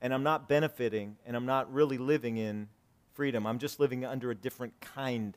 [0.00, 2.68] And I'm not benefiting and I'm not really living in
[3.12, 3.46] freedom.
[3.46, 5.36] I'm just living under a different kind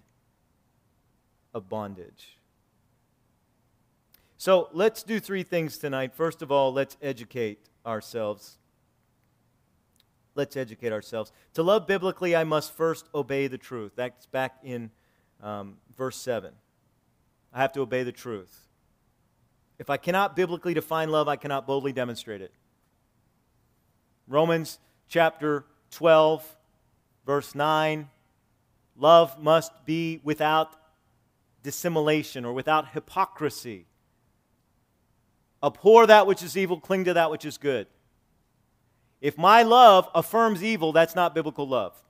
[1.53, 2.37] of bondage.
[4.37, 6.13] So let's do three things tonight.
[6.13, 8.57] First of all, let's educate ourselves.
[10.33, 11.33] Let's educate ourselves.
[11.55, 13.93] To love biblically, I must first obey the truth.
[13.97, 14.91] That's back in
[15.43, 16.53] um, verse 7.
[17.53, 18.66] I have to obey the truth.
[19.79, 22.51] If I cannot biblically define love, I cannot boldly demonstrate it.
[24.27, 26.57] Romans chapter 12,
[27.25, 28.09] verse 9
[28.99, 30.73] love must be without
[31.61, 33.85] dissimulation or without hypocrisy.
[35.63, 37.87] Abhor that which is evil, cling to that which is good.
[39.21, 42.01] If my love affirms evil, that's not biblical love.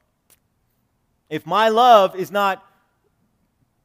[1.30, 2.66] If my love is not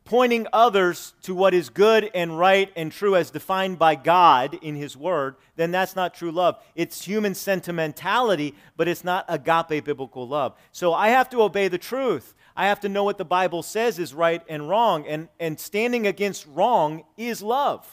[0.05, 4.75] pointing others to what is good and right and true as defined by God in
[4.75, 6.57] His Word, then that's not true love.
[6.75, 10.57] It's human sentimentality, but it's not agape biblical love.
[10.73, 12.35] So I have to obey the truth.
[12.57, 16.07] I have to know what the Bible says is right and wrong, and, and standing
[16.07, 17.87] against wrong is love.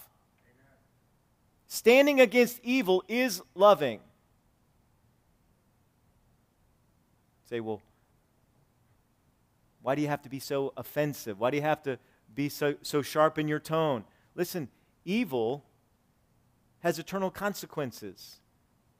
[1.68, 4.00] Standing against evil is loving.
[7.50, 7.82] Say, well,
[9.90, 11.40] why do you have to be so offensive?
[11.40, 11.98] Why do you have to
[12.36, 14.04] be so, so sharp in your tone?
[14.36, 14.68] Listen,
[15.04, 15.66] evil
[16.82, 18.40] has eternal consequences.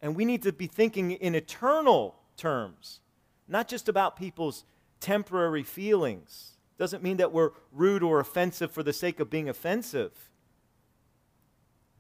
[0.02, 3.02] And we need to be thinking in eternal terms,
[3.48, 4.66] not just about people's
[5.00, 6.54] temporary feelings.
[6.80, 10.32] Doesn't mean that we're rude or offensive for the sake of being offensive.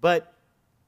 [0.02, 0.34] But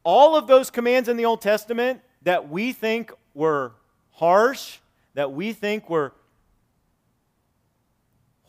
[0.03, 3.73] all of those commands in the Old Testament that we think were
[4.09, 4.79] harsh,
[5.13, 6.13] that we think were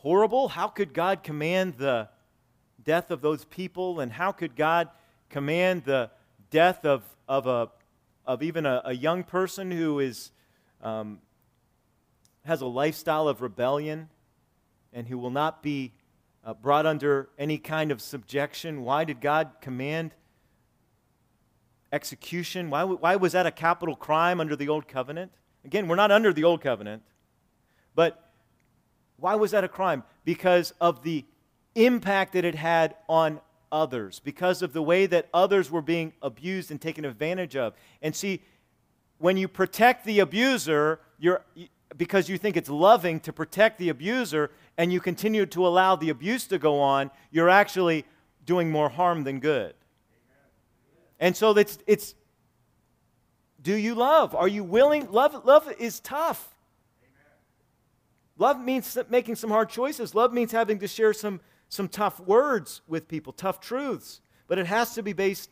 [0.02, 2.08] horrible, how could God command the
[2.84, 4.00] death of those people?
[4.00, 4.88] And how could God
[5.30, 6.10] command the
[6.50, 7.70] death of, of, a,
[8.26, 10.30] of even a, a young person who is,
[10.82, 11.18] um,
[12.44, 14.08] has a lifestyle of rebellion
[14.92, 15.92] and who will not be
[16.44, 18.82] uh, brought under any kind of subjection?
[18.82, 20.14] Why did God command
[21.92, 22.70] execution.
[22.70, 25.30] Why, why was that a capital crime under the Old Covenant?
[25.64, 27.02] Again, we're not under the Old Covenant,
[27.94, 28.31] but
[29.22, 30.02] why was that a crime?
[30.24, 31.24] Because of the
[31.76, 36.70] impact that it had on others, because of the way that others were being abused
[36.72, 37.72] and taken advantage of.
[38.02, 38.42] And see,
[39.18, 41.44] when you protect the abuser, you're,
[41.96, 46.10] because you think it's loving to protect the abuser, and you continue to allow the
[46.10, 48.04] abuse to go on, you're actually
[48.44, 49.74] doing more harm than good.
[51.20, 52.16] And so it's, it's
[53.62, 54.34] do you love?
[54.34, 55.12] Are you willing?
[55.12, 56.51] Love, love is tough.
[58.38, 60.14] Love means making some hard choices.
[60.14, 64.20] Love means having to share some, some tough words with people, tough truths.
[64.46, 65.50] But it has to be based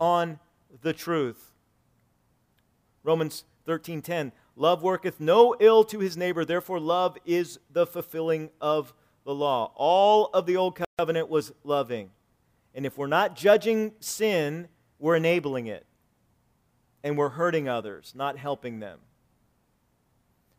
[0.00, 0.38] on
[0.82, 1.52] the truth.
[3.02, 8.94] Romans 13:10 Love worketh no ill to his neighbor, therefore love is the fulfilling of
[9.24, 9.70] the law.
[9.74, 12.10] All of the old covenant was loving.
[12.74, 15.86] And if we're not judging sin we're enabling it.
[17.02, 19.00] And we're hurting others, not helping them.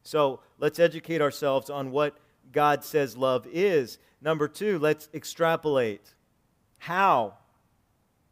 [0.08, 2.18] So let's educate ourselves on what
[2.54, 3.98] God says love is.
[4.22, 6.14] Number two, let's extrapolate.
[6.78, 7.34] How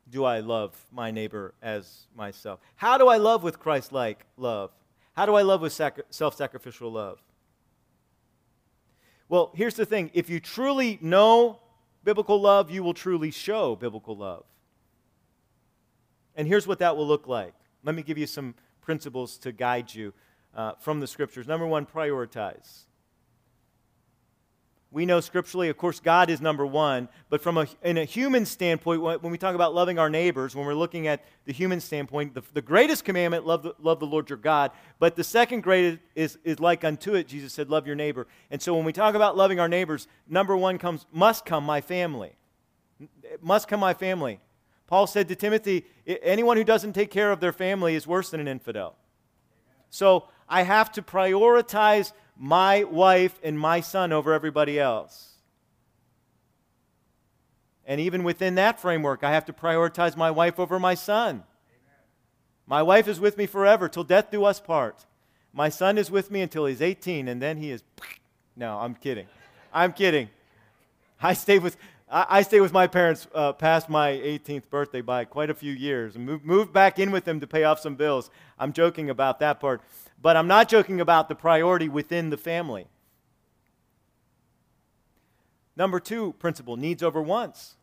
[0.09, 2.61] do I love my neighbor as myself?
[2.77, 4.71] How do I love with Christ like love?
[5.17, 7.21] How do I love with sacri- self sacrificial love?
[9.27, 11.59] Well, here's the thing if you truly know
[12.05, 14.45] biblical love, you will truly show biblical love.
[16.38, 17.53] And here's what that will look like.
[17.83, 20.13] Let me give you some principles to guide you
[20.55, 21.47] uh, from the scriptures.
[21.47, 22.85] Number one, prioritize.
[24.91, 28.45] We know scripturally, of course, God is number one, but from a, in a human
[28.45, 32.33] standpoint, when we talk about loving our neighbors, when we're looking at the human standpoint,
[32.33, 35.99] the, the greatest commandment, love the, love the Lord your God, but the second greatest
[36.15, 38.25] is, is like unto it, Jesus said, love your neighbor.
[38.49, 41.81] And so when we talk about loving our neighbors, number one comes, must come my
[41.81, 42.31] family.
[43.01, 44.39] It must come my family.
[44.87, 48.39] Paul said to Timothy, anyone who doesn't take care of their family is worse than
[48.39, 48.95] an infidel.
[49.89, 55.34] So I have to prioritize my wife and my son over everybody else.
[57.86, 61.43] And even within that framework, I have to prioritize my wife over my son.
[62.67, 65.05] My wife is with me forever, till death do us part.
[65.53, 67.84] My son is with me until he's 18, and then he is.
[68.58, 69.27] No, I'm kidding.
[69.73, 70.29] I'm kidding.
[71.21, 71.75] I stay with,
[72.10, 76.15] I, stay with my parents uh, past my 18th birthday by quite a few years
[76.15, 78.29] and moved, moved back in with them to pay off some bills.
[78.58, 79.81] I'm joking about that part.
[80.21, 82.88] But I'm not joking about the priority within the family.
[85.75, 87.75] Number two principle needs over wants.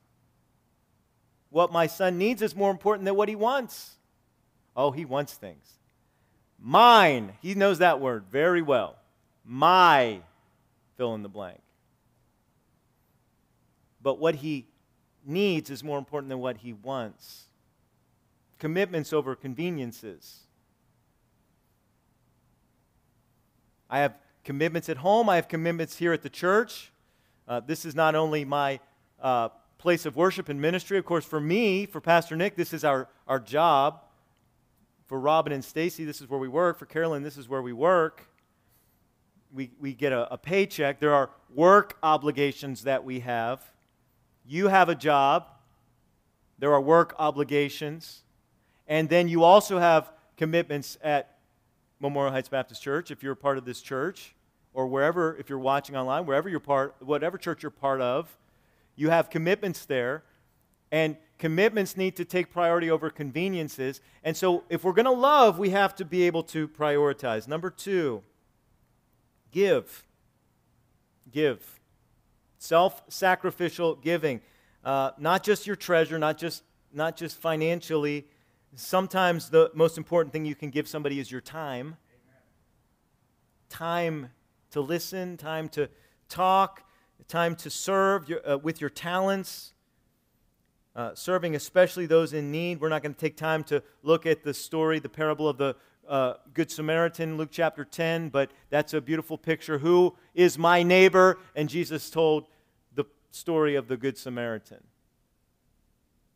[1.50, 3.96] What my son needs is more important than what he wants.
[4.74, 5.78] Oh, he wants things.
[6.58, 8.96] Mine, he knows that word very well.
[9.44, 10.20] My,
[10.96, 11.60] fill in the blank.
[14.00, 14.66] But what he
[15.24, 17.46] needs is more important than what he wants.
[18.58, 20.41] Commitments over conveniences.
[23.92, 26.90] I have commitments at home, I have commitments here at the church.
[27.46, 28.80] Uh, this is not only my
[29.20, 30.96] uh, place of worship and ministry.
[30.96, 34.00] Of course, for me, for Pastor Nick, this is our, our job.
[35.08, 36.78] For Robin and Stacy, this is where we work.
[36.78, 38.22] For Carolyn, this is where we work.
[39.52, 40.98] We, we get a, a paycheck.
[40.98, 43.62] There are work obligations that we have.
[44.46, 45.48] You have a job.
[46.58, 48.22] There are work obligations.
[48.88, 51.36] And then you also have commitments at
[52.02, 54.34] Memorial Heights Baptist Church if you're part of this church
[54.74, 58.36] or wherever, if you're watching online, wherever you're part, whatever church you're part of,
[58.96, 60.24] you have commitments there.
[60.90, 64.00] And commitments need to take priority over conveniences.
[64.24, 67.48] And so, if we're going to love, we have to be able to prioritize.
[67.48, 68.22] Number two,
[69.50, 70.04] give.
[71.30, 71.80] Give.
[72.58, 74.42] Self sacrificial giving.
[74.84, 76.62] Uh, not just your treasure, not just,
[76.92, 78.26] not just financially.
[78.74, 81.96] Sometimes the most important thing you can give somebody is your time.
[83.68, 84.30] Time
[84.70, 85.88] to listen, time to
[86.28, 86.82] talk,
[87.28, 89.72] time to serve your, uh, with your talents
[90.94, 92.80] uh, serving especially those in need.
[92.80, 95.76] We're not going to take time to look at the story, the parable of the
[96.06, 99.78] uh, Good Samaritan, Luke chapter 10, but that's a beautiful picture.
[99.78, 101.38] Who is my neighbor?
[101.54, 102.46] And Jesus told
[102.94, 104.82] the story of the Good Samaritan.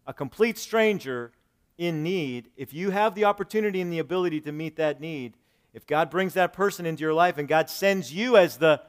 [0.07, 1.33] A complete stranger
[1.79, 5.35] in need, if you have the opportunity and the ability to meet that need,
[5.75, 8.81] if God brings that person into your life and God sends you as the,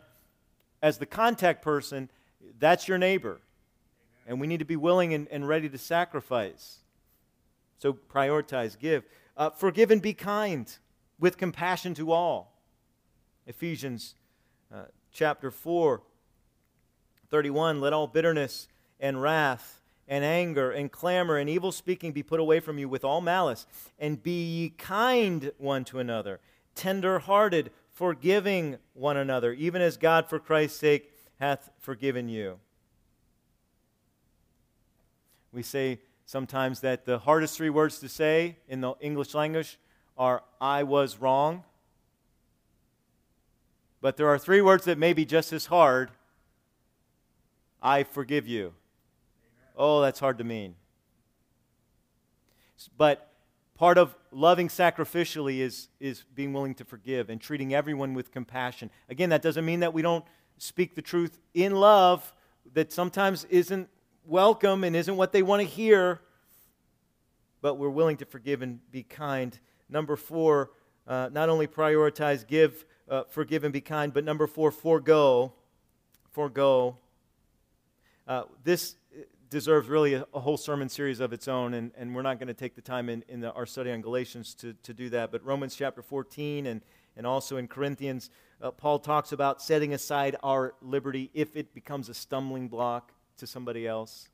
[0.82, 2.10] as the contact person,
[2.60, 3.42] that's your neighbor
[4.28, 6.80] and we need to be willing and, and ready to sacrifice.
[7.80, 9.06] So prioritize, give.
[9.38, 10.72] Uh, forgive and be kind
[11.18, 12.54] with compassion to all.
[13.48, 14.16] Ephesians
[14.74, 16.02] uh, chapter 4,
[17.30, 18.68] 31 Let all bitterness
[19.00, 23.04] and wrath and anger and clamor and evil speaking be put away from you with
[23.04, 23.66] all malice,
[24.00, 26.40] and be ye kind one to another,
[26.76, 32.60] tender hearted, forgiving one another, even as God for Christ's sake hath forgiven you.
[35.52, 39.80] We say sometimes that the hardest three words to say in the English language
[40.18, 41.64] are, I was wrong.
[44.02, 46.12] But there are three words that may be just as hard
[47.82, 48.74] I forgive you.
[49.78, 50.76] Oh, that's hard to mean.
[52.98, 53.32] But
[53.76, 58.90] part of loving sacrificially is, is being willing to forgive and treating everyone with compassion.
[59.08, 60.26] Again, that doesn't mean that we don't
[60.58, 62.34] speak the truth in love
[62.74, 63.88] that sometimes isn't
[64.26, 66.22] welcome and isn't what they want to hear,
[67.62, 69.60] but we're willing to forgive and be kind.
[69.90, 70.72] Number four,
[71.08, 75.54] uh, not only prioritize, give, uh, forgive, and be kind, but number four, forego.
[76.32, 76.98] Forego.
[78.28, 78.96] Uh, this
[79.50, 82.48] deserves really a, a, whole sermon series of its own, and, and we're not going
[82.48, 85.32] to take the time in, in the, our study on Galatians to, to do that.
[85.32, 86.82] But Romans chapter 14 and,
[87.16, 88.30] and also in Corinthians,
[88.62, 93.48] uh, Paul talks about setting aside our liberty if it becomes a stumbling block to
[93.48, 94.30] somebody else.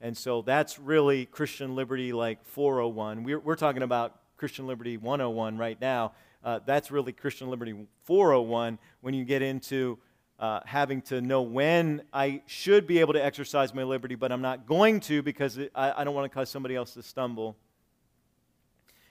[0.00, 3.24] And so that's really Christian liberty like 401.
[3.24, 6.12] We're, we're talking about Christian liberty 101 right now.
[6.44, 7.74] Uh, that's really Christian liberty
[8.04, 9.98] 401 when you get into
[10.38, 14.42] uh, having to know when I should be able to exercise my liberty, but I'm
[14.42, 17.56] not going to because it, I, I, don't want to cause somebody else to stumble.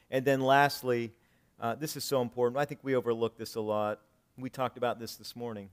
[0.10, 1.12] And then lastly,
[1.60, 2.58] uh, this is so important.
[2.58, 4.00] I think we overlook this a lot.
[4.38, 5.70] We talked about this this morning.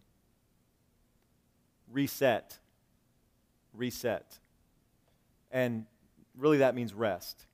[1.93, 2.59] Reset
[3.75, 4.39] reset.
[5.51, 5.87] And
[6.37, 7.47] really, that means rest.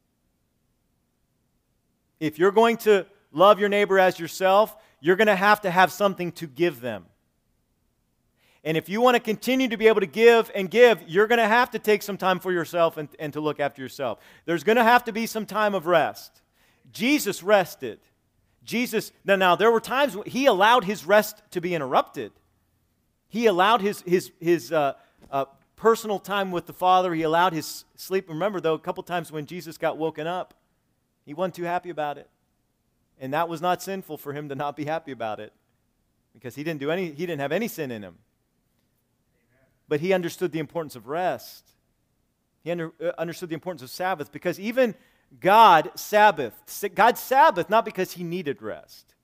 [2.18, 5.90] If you're going to love your neighbor as yourself, you're going to have to have
[5.90, 7.07] something to give them.
[8.62, 11.38] And if you want to continue to be able to give and give, you're going
[11.38, 14.18] to have to take some time for yourself and, and to look after yourself.
[14.44, 16.42] There's going to have to be some time of rest.
[16.92, 18.00] Jesus rested.
[18.62, 22.32] Jesus, now, now there were times when he allowed his rest to be interrupted.
[23.28, 24.94] He allowed his, his, his uh,
[25.30, 25.46] uh,
[25.76, 27.14] personal time with the Father.
[27.14, 28.28] He allowed his sleep.
[28.28, 30.52] Remember, though, a couple times when Jesus got woken up,
[31.24, 32.28] he wasn't too happy about it.
[33.18, 35.52] And that was not sinful for him to not be happy about it
[36.34, 38.16] because he didn't do any he didn't have any sin in him.
[39.91, 41.68] But he understood the importance of rest.
[42.62, 44.95] He under, uh, understood the importance of Sabbath because even
[45.41, 46.55] God Sabbath,
[46.95, 49.16] God Sabbath not because he needed rest.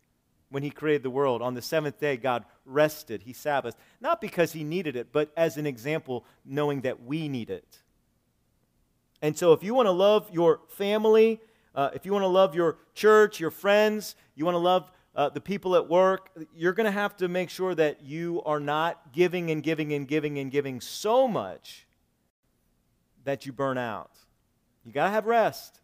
[0.49, 3.23] When he created the world, on the seventh day, God rested.
[3.23, 7.49] He Sabbathed, not because he needed it, but as an example, knowing that we need
[7.51, 7.83] it.
[9.23, 11.41] And so, if you want to love your family,
[11.75, 15.31] uh, if you want to love your church, your friends, you want to love uh,
[15.31, 19.15] the people at work, you're going to have to make sure that you are not
[19.15, 21.87] giving and giving and giving and giving so much
[23.25, 24.11] that you burn out.
[24.85, 25.81] You got to have rest.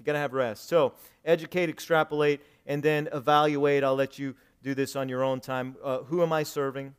[0.00, 0.68] You got to have rest.
[0.68, 0.94] So,
[1.24, 3.84] educate, extrapolate, and then evaluate.
[3.84, 5.76] I'll let you do this on your own time.
[5.82, 6.96] Uh, who am I serving?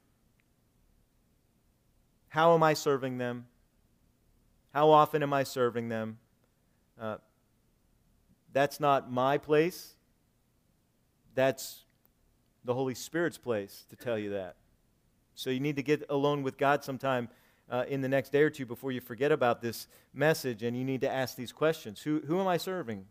[2.29, 3.45] How am I serving them?
[4.73, 6.17] How often am I serving them?
[6.99, 7.17] Uh,
[8.53, 9.96] that's not my place.
[11.37, 11.85] That's
[12.65, 14.55] the Holy Spirit's place to tell you that.
[15.35, 17.29] So you need to get alone with God sometime
[17.69, 20.83] uh, in the next day or two before you forget about this message, and you
[20.83, 23.05] need to ask these questions Who, who am I serving?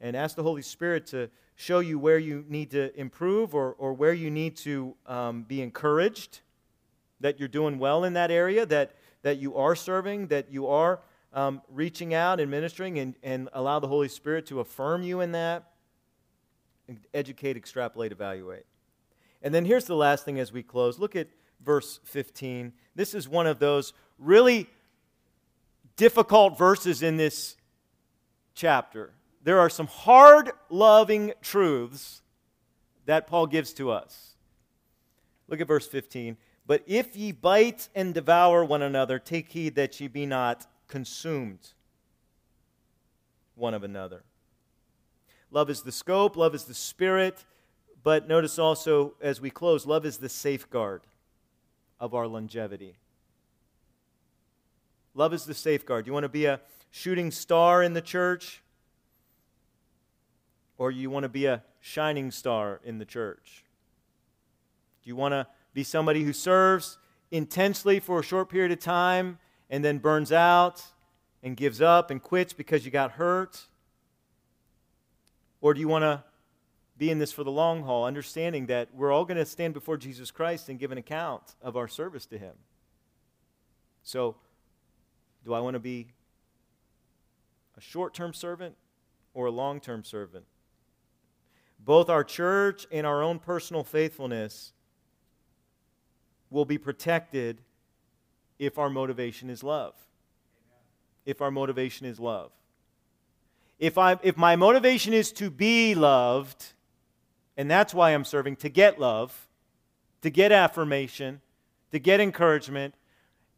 [0.00, 3.92] And ask the Holy Spirit to show you where you need to improve or, or
[3.92, 6.40] where you need to um, be encouraged
[7.20, 10.98] that you're doing well in that area, that, that you are serving, that you are
[11.32, 15.30] um, reaching out and ministering and, and allow the Holy Spirit to affirm you in
[15.30, 15.70] that.
[17.12, 18.64] Educate, extrapolate, evaluate.
[19.42, 20.98] And then here's the last thing as we close.
[20.98, 21.28] Look at
[21.64, 22.72] verse 15.
[22.94, 24.68] This is one of those really
[25.96, 27.56] difficult verses in this
[28.54, 29.12] chapter.
[29.42, 32.22] There are some hard loving truths
[33.06, 34.34] that Paul gives to us.
[35.48, 36.36] Look at verse 15.
[36.66, 41.72] But if ye bite and devour one another, take heed that ye be not consumed
[43.54, 44.22] one of another.
[45.50, 47.44] Love is the scope, love is the spirit,
[48.02, 51.02] but notice also as we close, love is the safeguard
[51.98, 52.96] of our longevity.
[55.14, 56.04] Love is the safeguard.
[56.04, 58.62] Do you want to be a shooting star in the church?
[60.76, 63.64] Or you want to be a shining star in the church?
[65.02, 66.98] Do you want to be somebody who serves
[67.30, 69.38] intensely for a short period of time
[69.70, 70.84] and then burns out
[71.42, 73.66] and gives up and quits because you got hurt?
[75.60, 76.24] Or do you want to
[76.96, 79.96] be in this for the long haul, understanding that we're all going to stand before
[79.96, 82.54] Jesus Christ and give an account of our service to Him?
[84.02, 84.36] So,
[85.44, 86.08] do I want to be
[87.76, 88.74] a short term servant
[89.34, 90.44] or a long term servant?
[91.78, 94.72] Both our church and our own personal faithfulness
[96.50, 97.60] will be protected
[98.58, 99.94] if our motivation is love.
[101.24, 102.50] If our motivation is love.
[103.78, 106.72] If, I, if my motivation is to be loved,
[107.56, 109.48] and that's why I'm serving, to get love,
[110.22, 111.40] to get affirmation,
[111.92, 112.94] to get encouragement,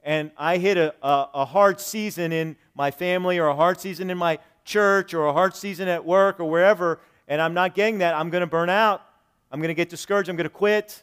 [0.02, 4.08] and I hit a, a, a, hard season in my family or a hard season
[4.08, 7.98] in my church or a hard season at work or wherever, and I'm not getting
[7.98, 9.02] that, I'm going to burn out.
[9.50, 10.28] I'm going to get discouraged.
[10.28, 11.02] I'm going to quit.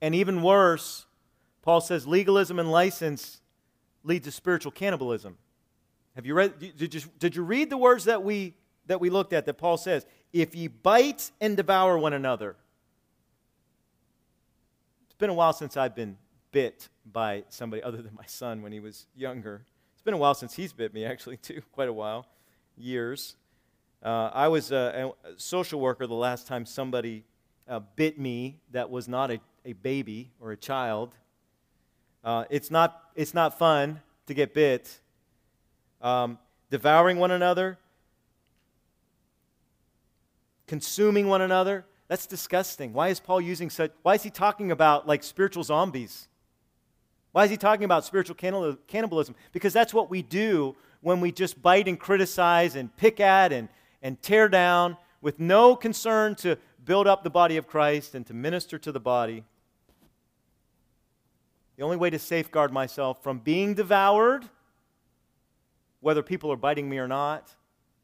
[0.00, 1.06] And even worse,
[1.62, 3.40] Paul says legalism and license
[4.02, 5.36] lead to spiritual cannibalism.
[6.14, 8.54] Have you read did you, did you read the words that we
[8.86, 12.56] that we looked at that Paul says, if ye bite and devour one another.
[15.06, 16.16] It's been a while since I've been
[16.50, 19.62] bit by somebody other than my son when he was younger.
[19.94, 21.62] It's been a while since he's bit me, actually, too.
[21.72, 22.26] Quite a while.
[22.76, 23.36] Years.
[24.02, 27.24] Uh, I was a, a, social worker the last time somebody
[27.68, 31.14] uh, bit me that was not a, a baby or a child.
[32.24, 35.00] Uh, it's, not, it's not fun to get bit.
[36.02, 36.38] Um,
[36.68, 37.78] devouring one another,
[40.66, 42.92] consuming one another, that's disgusting.
[42.92, 46.28] Why is Paul using such, why is he talking about like spiritual zombies?
[47.30, 49.34] Why is he talking about spiritual cannibalism?
[49.52, 53.68] Because that's what we do when we just bite and criticize and pick at and,
[54.02, 58.34] and tear down with no concern to build up the body of Christ and to
[58.34, 59.44] minister to the body.
[61.76, 64.48] The only way to safeguard myself from being devoured,
[66.02, 67.54] whether people are biting me or not,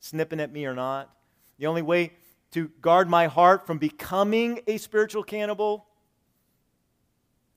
[0.00, 1.14] snipping at me or not,
[1.58, 2.12] the only way
[2.52, 5.84] to guard my heart from becoming a spiritual cannibal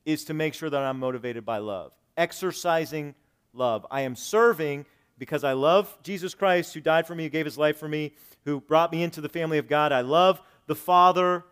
[0.04, 3.16] is to make sure that I'm motivated by love, exercising
[3.54, 3.86] love.
[3.90, 4.86] I am serving
[5.18, 8.16] because I love Jesus Christ who died for me, who gave his life for me,
[8.44, 9.92] who brought me into the family of God.
[9.92, 11.46] I love the Father.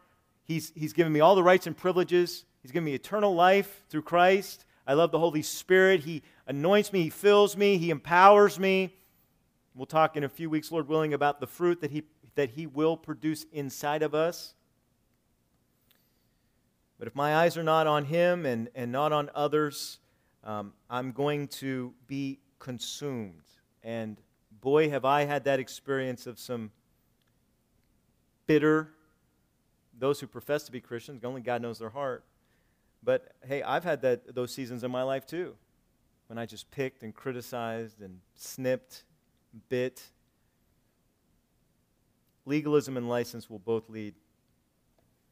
[0.44, 2.46] He's, he's given me all the rights and privileges.
[2.64, 4.66] He's given me eternal life through Christ.
[4.90, 6.02] I love the Holy Spirit.
[6.02, 8.96] He anoints me, He fills me, He empowers me.
[9.76, 12.66] We'll talk in a few weeks, Lord willing, about the fruit that He, that he
[12.66, 14.56] will produce inside of us.
[16.98, 20.00] But if my eyes are not on Him and, and not on others,
[20.44, 23.44] um, I'm going to be consumed.
[23.84, 24.18] And
[24.60, 26.72] boy, have I had that experience of some
[28.48, 28.90] bitter,
[30.00, 32.24] those who profess to be Christians, only God knows their heart.
[33.04, 35.56] But hey, I've had that, those seasons in my life too,
[36.28, 39.04] when I just picked and criticized and snipped,
[39.70, 40.02] bit.
[42.46, 44.16] Legalism and license will both lead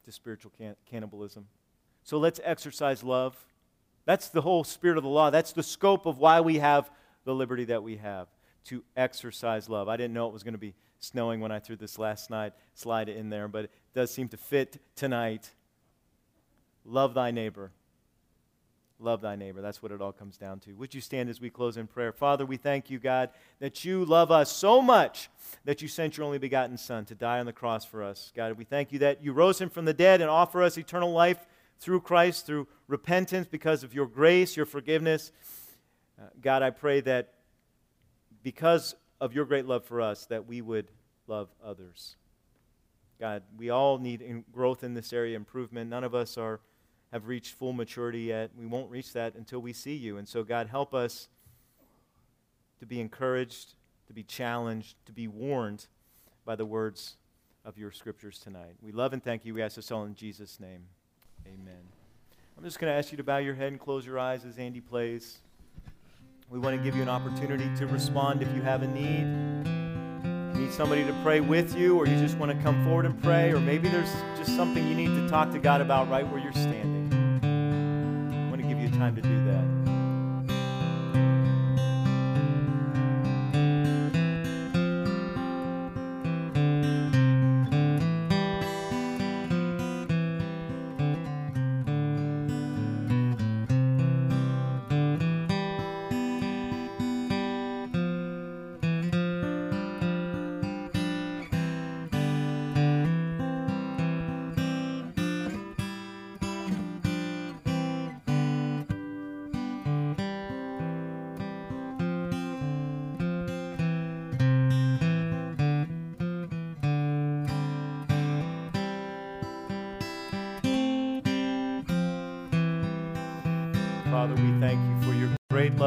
[0.05, 1.47] to spiritual can- cannibalism.
[2.03, 3.35] So let's exercise love.
[4.05, 5.29] That's the whole spirit of the law.
[5.29, 6.89] That's the scope of why we have
[7.25, 8.27] the liberty that we have
[8.65, 9.89] to exercise love.
[9.89, 12.53] I didn't know it was going to be snowing when I threw this last night
[12.73, 15.51] slide in there, but it does seem to fit tonight.
[16.87, 17.71] Love thy neighbor.
[18.99, 19.61] Love thy neighbor.
[19.61, 20.73] That's what it all comes down to.
[20.73, 22.11] Would you stand as we close in prayer?
[22.11, 23.29] Father, we thank you, God,
[23.59, 25.29] that you love us so much
[25.65, 28.31] that you sent your only begotten Son to die on the cross for us.
[28.35, 31.11] God, we thank you that you rose him from the dead and offer us eternal
[31.11, 31.45] life
[31.79, 35.31] through Christ, through repentance because of your grace, your forgiveness.
[36.19, 37.33] Uh, God, I pray that
[38.41, 40.87] because of your great love for us, that we would
[41.27, 42.15] love others.
[43.19, 45.89] God, we all need in growth in this area, improvement.
[45.89, 46.61] None of us are
[47.11, 48.51] have reached full maturity yet.
[48.57, 50.17] We won't reach that until we see you.
[50.17, 51.29] And so, God, help us
[52.79, 53.73] to be encouraged,
[54.07, 55.87] to be challenged, to be warned
[56.45, 57.15] by the words
[57.65, 58.75] of your scriptures tonight.
[58.81, 59.53] We love and thank you.
[59.53, 60.83] We ask this all in Jesus' name.
[61.45, 61.83] Amen.
[62.57, 64.57] I'm just going to ask you to bow your head and close your eyes as
[64.57, 65.39] Andy plays.
[66.49, 70.55] We want to give you an opportunity to respond if you have a need.
[70.55, 73.21] You need somebody to pray with you, or you just want to come forward and
[73.21, 76.39] pray, or maybe there's just something you need to talk to God about right where
[76.41, 76.96] you're standing.
[78.97, 79.86] Time to do that.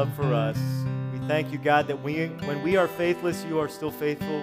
[0.01, 0.57] Love for us.
[1.13, 4.41] We thank you, God, that we, when we are faithless, you are still faithful.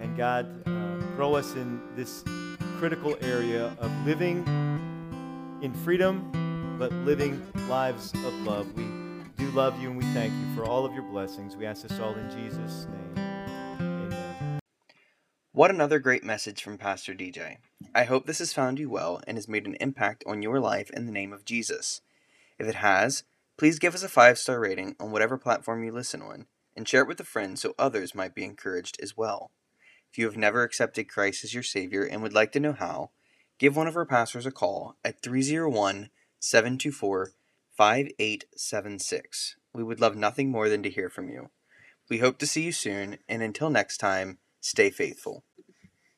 [0.00, 2.24] And God, uh, grow us in this
[2.80, 4.38] critical area of living
[5.62, 8.66] in freedom, but living lives of love.
[8.76, 8.82] We
[9.36, 11.54] do love you and we thank you for all of your blessings.
[11.54, 13.24] We ask this all in Jesus' name.
[13.80, 14.58] Amen.
[15.52, 17.58] What another great message from Pastor DJ.
[17.94, 20.90] I hope this has found you well and has made an impact on your life
[20.90, 22.00] in the name of Jesus.
[22.58, 23.22] If it has,
[23.58, 26.46] please give us a five star rating on whatever platform you listen on
[26.76, 29.50] and share it with a friend so others might be encouraged as well.
[30.10, 33.10] If you have never accepted Christ as your Savior and would like to know how,
[33.58, 37.32] give one of our pastors a call at 301 724
[37.76, 39.56] 5876.
[39.74, 41.50] We would love nothing more than to hear from you.
[42.08, 45.44] We hope to see you soon, and until next time, stay faithful.